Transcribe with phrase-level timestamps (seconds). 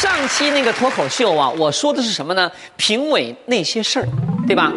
[0.00, 2.48] 上期那个脱口秀啊，我说的是什么呢？
[2.76, 4.06] 评委那些事儿，
[4.46, 4.72] 对吧？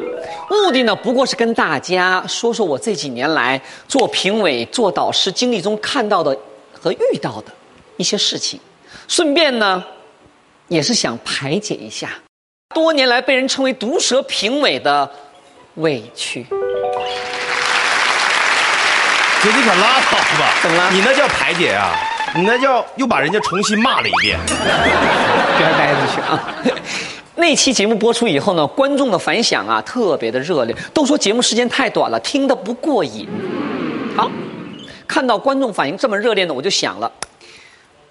[0.49, 6.35] 目的呢，不过是跟大家说说我这几年来做评委、做导师经历中看到的
[6.73, 7.53] 和遇到的
[7.97, 8.59] 一些事情，
[9.07, 9.83] 顺便呢，
[10.69, 12.09] 也是想排解一下
[12.73, 15.07] 多年来被人称为毒舌评委的
[15.75, 16.43] 委屈。
[19.43, 20.53] 姐，你可拉倒吧！
[20.63, 21.93] 怎么了你那叫排解啊？
[22.35, 24.39] 你那叫又把人家重新骂了一遍。
[25.57, 26.55] 边儿待着去啊！
[27.35, 33.27] 那期节目播出以后呢，观众的反响啊特别的热烈，都说节目时间太短了，听得不过瘾。
[34.15, 34.29] 好，
[35.07, 37.11] 看到观众反应这么热烈呢，我就想了，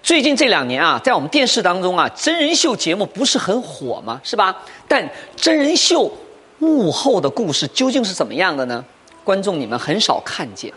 [0.03, 4.19] 最近这两年啊，在我们电视当中啊，真人秀节目不是很火吗？
[4.23, 4.55] 是吧？
[4.87, 6.11] 但真人秀
[6.59, 8.83] 幕后的故事究竟是怎么样的呢？
[9.23, 10.71] 观众你们很少看见。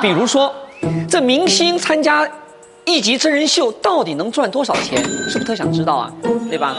[0.00, 0.54] 比如说，
[1.08, 2.28] 这明星参加
[2.84, 5.02] 一集真人秀到底能赚多少钱？
[5.28, 6.12] 是不是特想知道啊？
[6.48, 6.76] 对吧？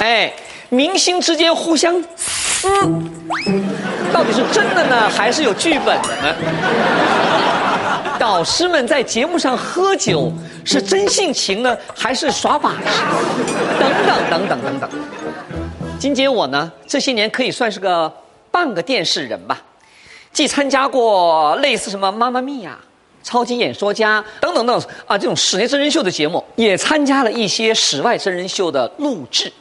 [0.00, 0.32] 哎，
[0.68, 2.68] 明星之间互相撕，
[4.12, 6.34] 到底是真的呢，还是有剧本的呢？
[8.18, 10.32] 导师们在节目上喝酒
[10.64, 12.78] 是真性情呢，还是耍把式？
[13.78, 14.90] 等等等等等等。
[15.98, 18.12] 金姐我呢，这些年可以算是个
[18.50, 19.60] 半个电视人吧。
[20.32, 22.78] 既参加过类似什么《妈妈咪呀》
[23.22, 29.52] 《超级演说家》等等等啊这种室内真人秀的节目，也参加了一些室外真人秀的录制。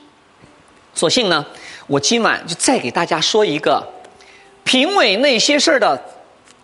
[0.94, 1.46] 所幸呢，
[1.88, 3.82] 我今晚就再给大家说一个
[4.64, 6.00] 评委那些事儿的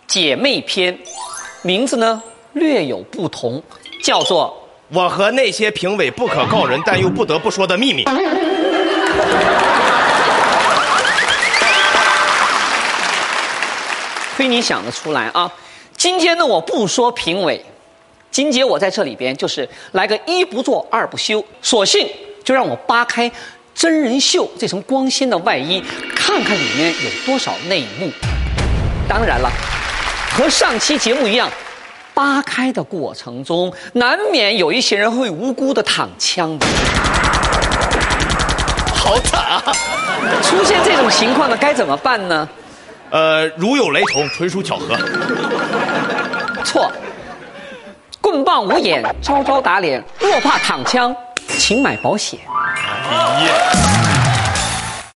[0.06, 0.98] 姐妹篇，
[1.62, 3.62] 名字呢略有不同，
[4.02, 8.04] 叫做我和那些评委不可告人但又不得不说的秘密。
[14.36, 15.52] 亏你想得出来啊！
[15.98, 17.60] 今天呢，我不说评委，
[18.30, 22.08] 金姐我在这里边就是来个一不做二不休，索性
[22.44, 23.28] 就让我扒开
[23.74, 25.82] 真人秀这层光鲜的外衣，
[26.14, 28.08] 看看里面有多少内幕。
[29.08, 29.50] 当然了，
[30.36, 31.50] 和上期节目一样，
[32.14, 36.66] 扒开的过程中，难免有一些人会无辜的躺枪的。
[38.94, 39.62] 好惨啊！
[40.44, 42.48] 出现这种情况呢，该怎么办呢？
[43.10, 44.94] 呃，如有雷同，纯属巧合。
[48.62, 50.02] 无眼，招招打脸。
[50.18, 51.14] 若怕躺枪，
[51.58, 52.38] 请买保险。
[53.10, 53.52] 哎呀，